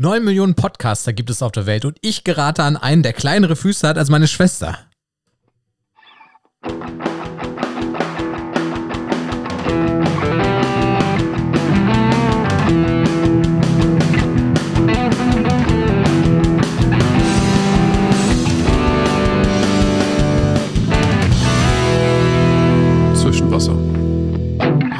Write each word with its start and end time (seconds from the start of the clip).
Neun 0.00 0.24
Millionen 0.24 0.54
Podcaster 0.54 1.12
gibt 1.12 1.28
es 1.28 1.42
auf 1.42 1.50
der 1.50 1.66
Welt 1.66 1.84
und 1.84 1.98
ich 2.02 2.22
gerate 2.22 2.62
an 2.62 2.76
einen, 2.76 3.02
der 3.02 3.12
kleinere 3.12 3.56
Füße 3.56 3.88
hat 3.88 3.98
als 3.98 4.10
meine 4.10 4.28
Schwester. 4.28 4.78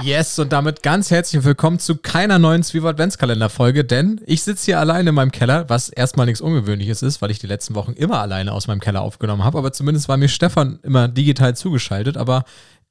Yes, 0.08 0.38
und 0.38 0.54
damit 0.54 0.82
ganz 0.82 1.10
herzlich 1.10 1.44
willkommen 1.44 1.78
zu 1.78 1.94
keiner 1.94 2.38
neuen 2.38 2.62
Zwiebel 2.62 2.88
Adventskalender-Folge, 2.88 3.84
denn 3.84 4.22
ich 4.24 4.42
sitze 4.42 4.64
hier 4.64 4.80
alleine 4.80 5.10
in 5.10 5.14
meinem 5.14 5.32
Keller, 5.32 5.68
was 5.68 5.90
erstmal 5.90 6.24
nichts 6.24 6.40
Ungewöhnliches 6.40 7.02
ist, 7.02 7.20
weil 7.20 7.30
ich 7.30 7.40
die 7.40 7.46
letzten 7.46 7.74
Wochen 7.74 7.92
immer 7.92 8.18
alleine 8.18 8.54
aus 8.54 8.68
meinem 8.68 8.80
Keller 8.80 9.02
aufgenommen 9.02 9.44
habe, 9.44 9.58
aber 9.58 9.70
zumindest 9.70 10.08
war 10.08 10.16
mir 10.16 10.28
Stefan 10.28 10.78
immer 10.82 11.08
digital 11.08 11.54
zugeschaltet, 11.54 12.16
aber 12.16 12.46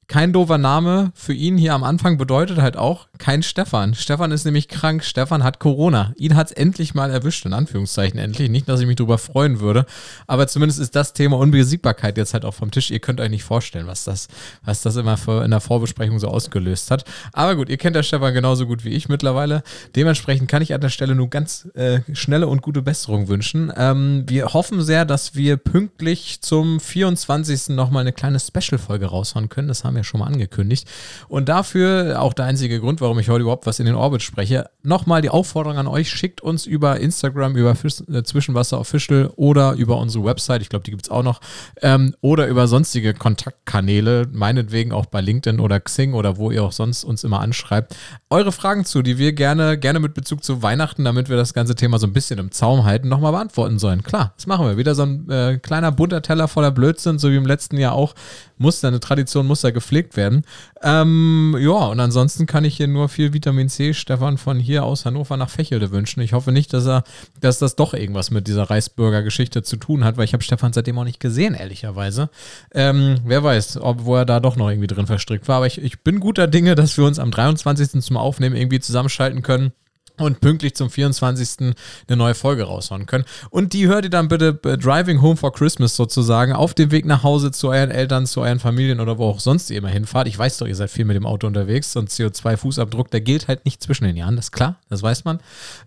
kein 0.08 0.32
doofer 0.32 0.56
Name 0.56 1.12
für 1.14 1.34
ihn 1.34 1.58
hier 1.58 1.74
am 1.74 1.84
Anfang 1.84 2.16
bedeutet 2.16 2.58
halt 2.58 2.78
auch 2.78 3.08
kein 3.18 3.42
Stefan. 3.42 3.94
Stefan 3.94 4.32
ist 4.32 4.46
nämlich 4.46 4.68
krank. 4.68 5.04
Stefan 5.04 5.44
hat 5.44 5.58
Corona. 5.58 6.14
Ihn 6.16 6.34
hat 6.34 6.46
es 6.46 6.52
endlich 6.52 6.94
mal 6.94 7.10
erwischt, 7.10 7.44
in 7.44 7.52
Anführungszeichen 7.52 8.18
endlich. 8.18 8.48
Nicht, 8.48 8.68
dass 8.70 8.80
ich 8.80 8.86
mich 8.86 8.96
darüber 8.96 9.18
freuen 9.18 9.60
würde, 9.60 9.84
aber 10.26 10.46
zumindest 10.48 10.80
ist 10.80 10.96
das 10.96 11.12
Thema 11.12 11.36
Unbesiegbarkeit 11.36 12.16
jetzt 12.16 12.32
halt 12.32 12.46
auch 12.46 12.54
vom 12.54 12.70
Tisch. 12.70 12.90
Ihr 12.90 13.00
könnt 13.00 13.20
euch 13.20 13.28
nicht 13.28 13.44
vorstellen, 13.44 13.86
was 13.86 14.04
das, 14.04 14.28
was 14.64 14.80
das 14.80 14.96
immer 14.96 15.18
in 15.44 15.50
der 15.50 15.60
Vorbesprechung 15.60 16.18
so 16.18 16.28
ausgelöst 16.28 16.90
hat. 16.90 17.04
Aber 17.34 17.54
gut, 17.54 17.68
ihr 17.68 17.76
kennt 17.76 17.94
der 17.94 18.02
Stefan 18.02 18.32
genauso 18.32 18.66
gut 18.66 18.86
wie 18.86 18.90
ich 18.90 19.10
mittlerweile. 19.10 19.62
Dementsprechend 19.94 20.48
kann 20.48 20.62
ich 20.62 20.72
an 20.72 20.80
der 20.80 20.88
Stelle 20.88 21.14
nur 21.14 21.28
ganz 21.28 21.68
äh, 21.74 22.00
schnelle 22.14 22.46
und 22.46 22.62
gute 22.62 22.80
Besserung 22.80 23.28
wünschen. 23.28 23.70
Ähm, 23.76 24.24
wir 24.26 24.54
hoffen 24.54 24.80
sehr, 24.80 25.04
dass 25.04 25.34
wir 25.34 25.58
pünktlich 25.58 26.40
zum 26.40 26.80
24. 26.80 27.70
nochmal 27.70 28.00
eine 28.00 28.14
kleine 28.14 28.40
Special-Folge 28.40 29.06
raushauen 29.06 29.50
können. 29.50 29.68
Das 29.68 29.84
haben 29.84 29.96
wir 29.96 29.97
ja 29.98 30.04
schon 30.04 30.20
mal 30.20 30.26
angekündigt. 30.26 30.88
Und 31.28 31.48
dafür 31.48 32.20
auch 32.20 32.32
der 32.32 32.46
einzige 32.46 32.80
Grund, 32.80 33.00
warum 33.00 33.18
ich 33.18 33.28
heute 33.28 33.42
überhaupt 33.42 33.66
was 33.66 33.78
in 33.78 33.86
den 33.86 33.94
Orbit 33.94 34.22
spreche. 34.22 34.70
Nochmal 34.82 35.22
die 35.22 35.30
Aufforderung 35.30 35.78
an 35.78 35.86
euch, 35.86 36.10
schickt 36.10 36.40
uns 36.40 36.66
über 36.66 36.98
Instagram, 37.00 37.56
über 37.56 37.74
Fisch, 37.74 38.02
äh, 38.10 38.22
Zwischenwasser 38.22 38.80
Official 38.80 39.30
oder 39.36 39.72
über 39.72 39.98
unsere 39.98 40.24
Website, 40.24 40.62
ich 40.62 40.68
glaube, 40.68 40.84
die 40.84 40.90
gibt 40.90 41.04
es 41.04 41.10
auch 41.10 41.22
noch, 41.22 41.40
ähm, 41.82 42.14
oder 42.20 42.46
über 42.46 42.66
sonstige 42.66 43.14
Kontaktkanäle, 43.14 44.28
meinetwegen 44.32 44.92
auch 44.92 45.06
bei 45.06 45.20
LinkedIn 45.20 45.60
oder 45.60 45.80
Xing 45.80 46.14
oder 46.14 46.36
wo 46.36 46.50
ihr 46.50 46.64
auch 46.64 46.72
sonst 46.72 47.04
uns 47.04 47.24
immer 47.24 47.40
anschreibt, 47.40 47.96
eure 48.30 48.52
Fragen 48.52 48.84
zu, 48.84 49.02
die 49.02 49.18
wir 49.18 49.32
gerne, 49.32 49.78
gerne 49.78 50.00
mit 50.00 50.14
Bezug 50.14 50.44
zu 50.44 50.62
Weihnachten, 50.62 51.04
damit 51.04 51.28
wir 51.28 51.36
das 51.36 51.54
ganze 51.54 51.74
Thema 51.74 51.98
so 51.98 52.06
ein 52.06 52.12
bisschen 52.12 52.38
im 52.38 52.50
Zaum 52.50 52.84
halten, 52.84 53.08
nochmal 53.08 53.32
beantworten 53.32 53.78
sollen. 53.78 54.02
Klar, 54.02 54.32
das 54.36 54.46
machen 54.46 54.66
wir. 54.66 54.76
Wieder 54.76 54.94
so 54.94 55.02
ein 55.02 55.28
äh, 55.30 55.58
kleiner 55.58 55.92
bunter 55.92 56.22
Teller 56.22 56.48
voller 56.48 56.70
Blödsinn, 56.70 57.18
so 57.18 57.30
wie 57.30 57.36
im 57.36 57.46
letzten 57.46 57.76
Jahr 57.78 57.94
auch. 57.94 58.14
Muss 58.56 58.84
eine 58.84 59.00
Tradition 59.00 59.46
muss 59.46 59.60
da 59.60 59.70
gepflegt 59.88 60.16
werden. 60.16 60.44
Ähm, 60.82 61.56
ja, 61.58 61.86
und 61.86 61.98
ansonsten 61.98 62.46
kann 62.46 62.64
ich 62.64 62.76
hier 62.76 62.88
nur 62.88 63.08
viel 63.08 63.32
Vitamin 63.32 63.68
C 63.68 63.94
Stefan 63.94 64.36
von 64.36 64.58
hier 64.58 64.84
aus 64.84 65.06
Hannover 65.06 65.36
nach 65.36 65.48
Fächelde 65.48 65.90
wünschen. 65.90 66.20
Ich 66.20 66.34
hoffe 66.34 66.52
nicht, 66.52 66.72
dass 66.72 66.86
er, 66.86 67.04
dass 67.40 67.58
das 67.58 67.74
doch 67.74 67.94
irgendwas 67.94 68.30
mit 68.30 68.46
dieser 68.46 68.64
Reisbürger-Geschichte 68.64 69.62
zu 69.62 69.76
tun 69.76 70.04
hat, 70.04 70.16
weil 70.16 70.24
ich 70.24 70.34
habe 70.34 70.44
Stefan 70.44 70.72
seitdem 70.72 70.98
auch 70.98 71.04
nicht 71.04 71.20
gesehen, 71.20 71.54
ehrlicherweise. 71.54 72.28
Ähm, 72.74 73.16
wer 73.24 73.42
weiß, 73.42 73.78
ob 73.78 74.04
wo 74.04 74.16
er 74.16 74.26
da 74.26 74.40
doch 74.40 74.56
noch 74.56 74.68
irgendwie 74.68 74.86
drin 74.86 75.06
verstrickt 75.06 75.48
war. 75.48 75.56
Aber 75.56 75.66
ich, 75.66 75.82
ich 75.82 76.00
bin 76.00 76.20
guter 76.20 76.46
Dinge, 76.46 76.74
dass 76.74 76.96
wir 76.96 77.04
uns 77.04 77.18
am 77.18 77.30
23. 77.30 78.02
zum 78.02 78.16
Aufnehmen 78.16 78.56
irgendwie 78.56 78.80
zusammenschalten 78.80 79.42
können 79.42 79.72
und 80.20 80.40
pünktlich 80.40 80.74
zum 80.74 80.90
24. 80.90 81.74
eine 82.08 82.16
neue 82.16 82.34
Folge 82.34 82.64
raushauen 82.64 83.06
können. 83.06 83.24
Und 83.50 83.72
die 83.72 83.86
hört 83.86 84.04
ihr 84.04 84.10
dann 84.10 84.28
bitte 84.28 84.58
äh, 84.64 84.76
Driving 84.76 85.22
Home 85.22 85.36
for 85.36 85.52
Christmas 85.52 85.96
sozusagen 85.96 86.52
auf 86.52 86.74
dem 86.74 86.90
Weg 86.90 87.04
nach 87.04 87.22
Hause 87.22 87.50
zu 87.50 87.68
euren 87.68 87.90
Eltern, 87.90 88.26
zu 88.26 88.40
euren 88.40 88.58
Familien 88.58 89.00
oder 89.00 89.18
wo 89.18 89.26
auch 89.26 89.40
sonst 89.40 89.70
ihr 89.70 89.78
immer 89.78 89.88
hinfahrt. 89.88 90.28
Ich 90.28 90.38
weiß 90.38 90.58
doch, 90.58 90.66
ihr 90.66 90.76
seid 90.76 90.90
viel 90.90 91.04
mit 91.04 91.16
dem 91.16 91.26
Auto 91.26 91.46
unterwegs 91.46 91.96
und 91.96 92.10
CO2-Fußabdruck, 92.10 93.10
der 93.10 93.20
gilt 93.20 93.48
halt 93.48 93.64
nicht 93.64 93.82
zwischen 93.82 94.04
den 94.04 94.16
Jahren, 94.16 94.36
das 94.36 94.46
ist 94.46 94.52
klar, 94.52 94.76
das 94.88 95.02
weiß 95.02 95.24
man. 95.24 95.40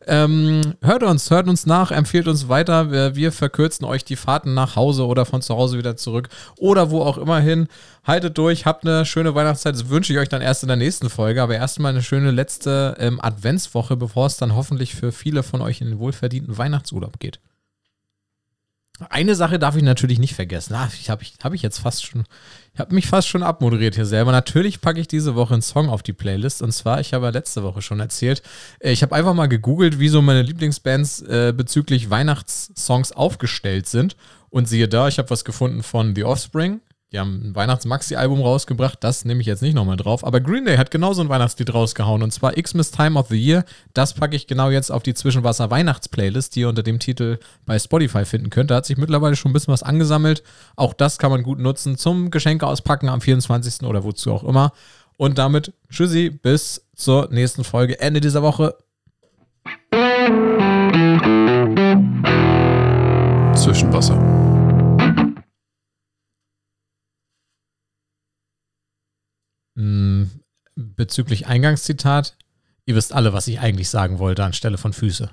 Ähm, 0.07 0.61
hört 0.81 1.03
uns, 1.03 1.29
hört 1.29 1.47
uns 1.47 1.65
nach, 1.65 1.91
empfiehlt 1.91 2.27
uns 2.27 2.49
weiter. 2.49 2.91
Wir, 2.91 3.15
wir 3.15 3.31
verkürzen 3.31 3.85
euch 3.85 4.03
die 4.03 4.15
Fahrten 4.15 4.53
nach 4.53 4.75
Hause 4.75 5.05
oder 5.05 5.25
von 5.25 5.41
zu 5.41 5.55
Hause 5.55 5.77
wieder 5.77 5.95
zurück 5.95 6.29
oder 6.57 6.91
wo 6.91 7.01
auch 7.01 7.17
immer 7.17 7.39
hin 7.39 7.67
haltet 8.03 8.37
durch, 8.37 8.65
habt 8.65 8.85
eine 8.85 9.05
schöne 9.05 9.35
Weihnachtszeit. 9.35 9.75
Das 9.75 9.89
wünsche 9.89 10.13
ich 10.13 10.19
euch 10.19 10.29
dann 10.29 10.41
erst 10.41 10.63
in 10.63 10.67
der 10.67 10.77
nächsten 10.77 11.09
Folge. 11.09 11.41
Aber 11.41 11.55
erstmal 11.55 11.91
eine 11.91 12.01
schöne 12.01 12.31
letzte 12.31 12.95
ähm, 12.99 13.19
Adventswoche, 13.21 13.95
bevor 13.95 14.20
es 14.27 14.37
dann 14.37 14.55
hoffentlich 14.55 14.95
für 14.95 15.11
viele 15.11 15.43
von 15.43 15.61
euch 15.61 15.81
in 15.81 15.87
den 15.87 15.99
wohlverdienten 15.99 16.57
Weihnachtsurlaub 16.57 17.19
geht. 17.19 17.39
Eine 19.09 19.35
Sache 19.35 19.57
darf 19.57 19.75
ich 19.75 19.83
natürlich 19.83 20.19
nicht 20.19 20.35
vergessen. 20.35 20.75
Ah, 20.75 20.89
ich 20.93 21.09
habe 21.09 21.23
ich, 21.23 21.33
hab 21.41 21.53
ich 21.53 21.61
jetzt 21.61 21.79
fast 21.79 22.05
schon, 22.05 22.25
ich 22.73 22.79
habe 22.79 22.93
mich 22.93 23.07
fast 23.07 23.27
schon 23.27 23.41
abmoderiert 23.41 23.95
hier 23.95 24.05
selber. 24.05 24.31
Natürlich 24.31 24.81
packe 24.81 24.99
ich 24.99 25.07
diese 25.07 25.35
Woche 25.35 25.53
einen 25.53 25.63
Song 25.63 25.89
auf 25.89 26.03
die 26.03 26.13
Playlist. 26.13 26.61
Und 26.61 26.71
zwar, 26.71 26.99
ich 26.99 27.13
habe 27.13 27.25
ja 27.25 27.31
letzte 27.31 27.63
Woche 27.63 27.81
schon 27.81 27.99
erzählt, 27.99 28.43
äh, 28.79 28.91
ich 28.91 29.01
habe 29.01 29.15
einfach 29.15 29.33
mal 29.33 29.47
gegoogelt, 29.47 29.99
wie 29.99 30.09
so 30.09 30.21
meine 30.21 30.43
Lieblingsbands 30.43 31.21
äh, 31.23 31.53
bezüglich 31.55 32.09
Weihnachtssongs 32.09 33.11
aufgestellt 33.11 33.87
sind. 33.87 34.15
Und 34.49 34.67
siehe 34.67 34.87
da, 34.87 35.07
ich 35.07 35.17
habe 35.17 35.29
was 35.29 35.45
gefunden 35.45 35.81
von 35.81 36.13
The 36.13 36.25
Offspring, 36.25 36.81
die 37.11 37.19
haben 37.19 37.41
ein 37.43 37.55
Weihnachts-Maxi-Album 37.55 38.41
rausgebracht, 38.41 38.97
das 39.01 39.25
nehme 39.25 39.41
ich 39.41 39.47
jetzt 39.47 39.61
nicht 39.61 39.73
nochmal 39.73 39.97
drauf. 39.97 40.25
Aber 40.25 40.39
Green 40.39 40.63
Day 40.63 40.77
hat 40.77 40.91
genauso 40.91 41.21
ein 41.21 41.27
Weihnachtslied 41.27 41.73
rausgehauen 41.73 42.23
und 42.23 42.31
zwar 42.31 42.53
Xmas 42.53 42.91
Time 42.91 43.19
of 43.19 43.27
the 43.27 43.35
Year. 43.35 43.65
Das 43.93 44.13
packe 44.13 44.35
ich 44.35 44.47
genau 44.47 44.69
jetzt 44.69 44.91
auf 44.91 45.03
die 45.03 45.13
Zwischenwasser-Weihnachts-Playlist, 45.13 46.55
die 46.55 46.61
ihr 46.61 46.69
unter 46.69 46.83
dem 46.83 46.99
Titel 46.99 47.39
bei 47.65 47.77
Spotify 47.77 48.23
finden 48.23 48.49
könnt. 48.49 48.71
Da 48.71 48.75
hat 48.75 48.85
sich 48.85 48.97
mittlerweile 48.97 49.35
schon 49.35 49.51
ein 49.51 49.53
bisschen 49.53 49.73
was 49.73 49.83
angesammelt. 49.83 50.41
Auch 50.77 50.93
das 50.93 51.17
kann 51.17 51.31
man 51.31 51.43
gut 51.43 51.59
nutzen 51.59 51.97
zum 51.97 52.31
Geschenke 52.31 52.65
auspacken 52.65 53.09
am 53.09 53.19
24. 53.19 53.83
oder 53.85 54.05
wozu 54.05 54.31
auch 54.31 54.45
immer. 54.45 54.71
Und 55.17 55.37
damit 55.37 55.73
tschüssi, 55.89 56.29
bis 56.29 56.87
zur 56.95 57.27
nächsten 57.29 57.65
Folge 57.65 57.99
Ende 57.99 58.21
dieser 58.21 58.41
Woche. 58.41 58.75
Zwischenwasser. 63.53 64.40
Bezüglich 70.75 71.47
Eingangszitat, 71.47 72.37
ihr 72.85 72.95
wisst 72.95 73.13
alle, 73.13 73.33
was 73.33 73.47
ich 73.47 73.59
eigentlich 73.59 73.89
sagen 73.89 74.19
wollte 74.19 74.43
anstelle 74.43 74.77
von 74.77 74.93
Füße. 74.93 75.29